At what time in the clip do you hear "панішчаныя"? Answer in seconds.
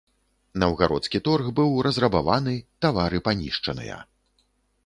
3.29-4.01